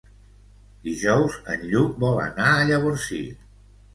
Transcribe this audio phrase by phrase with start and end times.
[0.87, 3.23] Dijous en Lluc vol anar a Llavorsí.